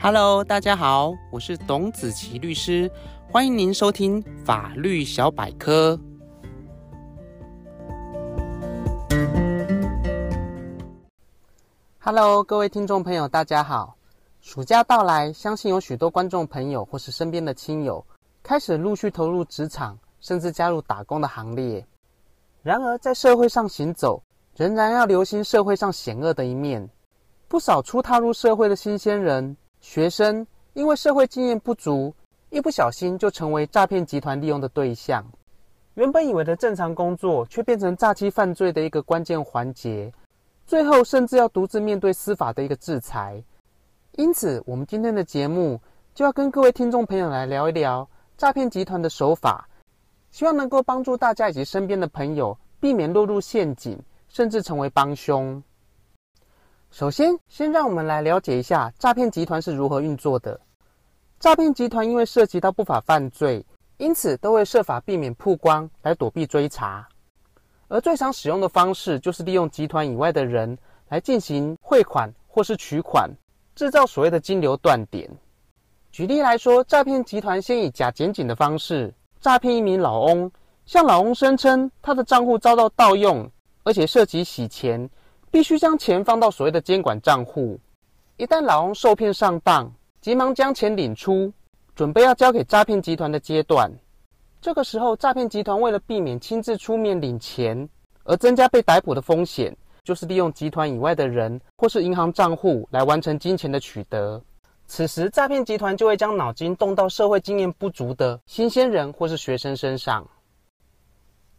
[0.00, 2.88] Hello，大家好，我是董子琪律师，
[3.32, 5.98] 欢迎您收听法律小百科。
[11.98, 13.96] Hello，各位听众朋友，大家好。
[14.40, 18.06] 暑假到来，相信有许多观众朋友或是身边的亲友
[18.40, 21.84] 开始陆续投入职场，甚至加入打工的行列。
[22.62, 24.22] 然而，在社会上行走，
[24.54, 26.88] 仍然要留心社会上险恶的一面。
[27.48, 29.56] 不少初踏入社会的新鲜人。
[29.80, 32.14] 学生因为社会经验不足，
[32.50, 35.24] 一不小心就成为诈骗集团利用的对象。
[35.94, 40.12] 原本以为的正常工作，却变成诈欺犯罪的一个关键环节，
[40.64, 43.42] 最后甚至要独自面对司法的一个制裁。
[44.12, 45.80] 因此，我们今天的节目
[46.14, 49.68] 就要跟各位听众朋友来聊一聊诈骗集团的手法，
[50.30, 55.60] 希望能够帮助大家以及身边的朋友避免落入陷阱，甚至成为帮凶。
[56.90, 60.58] 首先，先让我们来了解一下诈骗集团是如何运作的。
[61.38, 63.64] 诈骗集团因为涉及到不法犯罪，
[63.98, 67.06] 因此都会设法避免曝光来躲避追查。
[67.88, 70.76] 而最常使用的方式就是利用集团以外的人
[71.08, 73.30] 来进行汇款或是取款，
[73.74, 75.30] 制造所谓的金流断点。
[76.10, 80.50] 举例来说，诈骗集团先以假检警的方式诈骗一名老翁，
[80.86, 83.48] 向老翁声称他的账户遭到盗用，
[83.84, 85.08] 而且涉及洗钱。
[85.50, 87.78] 必须将钱放到所谓的监管账户，
[88.36, 89.90] 一旦老翁受骗上当，
[90.20, 91.52] 急忙将钱领出，
[91.94, 93.90] 准备要交给诈骗集团的阶段。
[94.60, 97.88] 这个时候，诈骗集团为了避免亲自出面领钱，
[98.24, 99.74] 而增加被逮捕的风险，
[100.04, 104.42] 就是利用集团以外的人或是银行账户来完成金钱的取得。
[104.86, 110.26] 此时，诈骗集团就会将脑筋动到社会经验不足的新鲜人或是学生身上。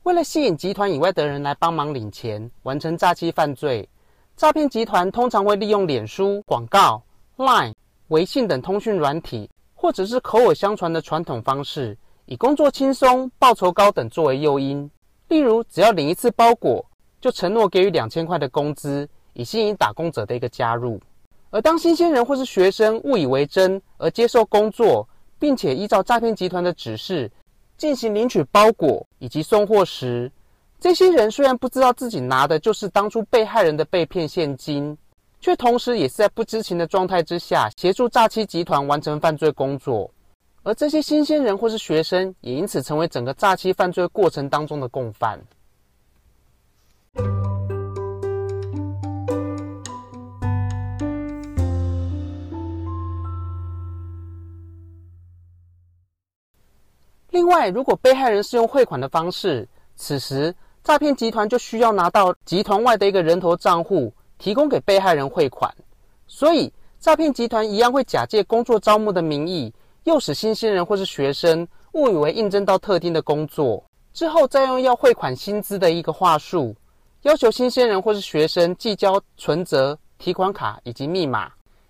[0.04, 3.88] 为了吸引集团以外的人来帮忙领钱，完成诈欺犯罪，
[4.38, 7.04] 诈骗集团通常会利用脸书广告、
[7.38, 7.74] Line、
[8.08, 14.90] 微信等通讯软体，或者是口耳相传的传统方式，以工作轻松、报酬高等作为诱因。
[15.28, 16.84] 例如，只要领一次包裹，
[17.20, 21.00] 就承诺给予两千块的工资，以吸引打工者的一个加入。
[21.52, 25.08] 而当新鲜人或是学生误以为真而接受工作，
[25.38, 27.30] 并且依照诈骗集团的指示，
[27.80, 30.30] 进行领取包裹以及送货时，
[30.82, 34.96] 这些人虽然不知道自己拿的就是当初被害人的被骗现金，
[35.40, 40.12] 却同时也是在不知情的状态之下协助诈欺集团完成犯罪工作，
[40.64, 45.40] 而这些新鲜人或是学生也因此成为整个诈欺犯罪过程当中的共犯。
[57.40, 65.74] 另外，如果被害人是用汇款的方式，此时诈骗集团就需要拿到集团外的一个人头账户，提供给被害人汇款。
[66.28, 66.70] 所以，
[67.00, 69.74] 诈骗集团一样会假借工作招募的名义，
[70.04, 76.76] 诱使新鲜人或是学生误以为应征到特定的工作，之后再用要汇款薪资的一个话术，
[77.22, 81.50] 要求新鲜人或是学生寄交存折、提款卡以及密码。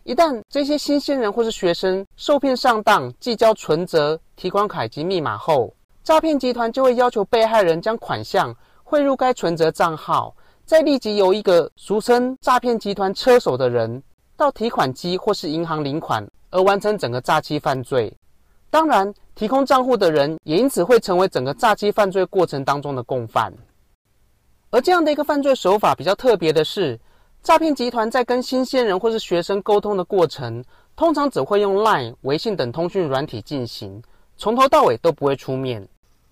[0.09, 5.71] 一旦这些新鲜人或是学生受骗上当，寄交存折、提款卡及密码后，
[6.03, 8.51] 诈骗集团就会要求被害人将款项
[8.83, 14.01] 汇入该存折账号，再立即由一个俗称诈骗集团车手的人
[14.35, 18.11] 到提款机或是银行领款，而完成整个诈欺犯罪。
[18.71, 23.53] 当然，提供账户的人也因此会成为整个诈欺犯罪过程当中的共犯。
[24.71, 26.99] 而这样的一个犯罪手法比较特别的是。
[27.41, 30.63] 诈骗集团在跟新鲜人或是学生沟通的过程，
[30.95, 34.01] 通常只会用 LINE、微信等通讯软体进行，
[34.35, 35.87] 从头到尾都不会出面。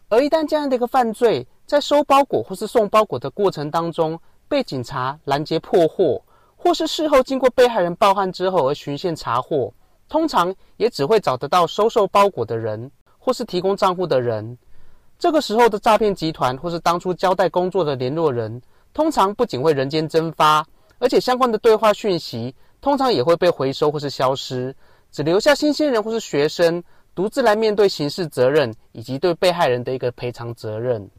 [0.09, 6.21] 而一旦这样的一个犯罪在收包裹或是送包裹的过程当中被警察拦截破获，
[6.55, 9.73] 或是事后经过被害人报案之后而循线查获，
[10.09, 14.57] 通常也只会找得到收受包裹的人或是提供账户的人。
[15.17, 18.61] 这个时候的诈骗集团或是当初交代工作的联络人，
[18.93, 20.65] 通常不仅会人间蒸发。
[20.99, 24.75] 而且相关的对话讯息通常也会被回收或是消失，
[25.11, 26.83] 只留下新鲜人或是学生
[27.13, 31.09] 独自来面对刑事责任以及对被害人的一个赔偿责任。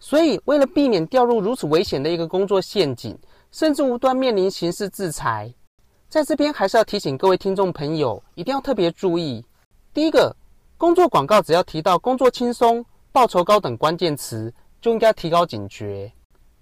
[0.00, 3.16] 所以，为了避免掉入如此危险的一个工作陷阱，
[3.52, 5.52] 甚至无端面临刑事制裁，
[6.10, 9.42] 在这边还是要提醒各位听众朋友，一定要特别注意：
[9.94, 10.34] 第一个，
[10.76, 14.52] 工作广告只要提到工作轻松、报酬高等关键词，
[14.82, 16.12] 就应该提高警觉；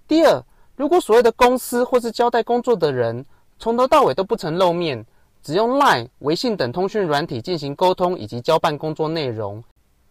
[0.06, 0.40] 第二，
[0.74, 3.24] 如果所谓的公司或是交代工作的人
[3.58, 5.04] 从头到尾都不曾露面，
[5.42, 9.62] 只用 LINE、微信等通讯软体进行沟通以及交办工作内容，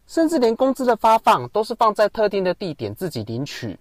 [0.08, 3.78] 甚至连工资的发放都是放在特定的地点自己领取，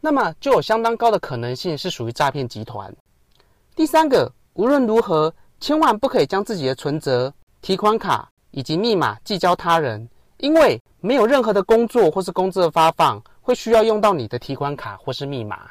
[0.00, 2.94] 那么就有相当高的可能性是属于诈骗集团。
[3.74, 7.32] 第三个，无论如何，千万不可以将自己的存折、
[7.62, 10.08] 提款卡以及密码寄交他人，
[10.38, 15.70] 因为没有任何的工作或是工资的发放会需要用到你的提款卡或是密码。